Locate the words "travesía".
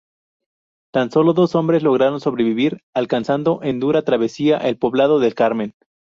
4.01-4.57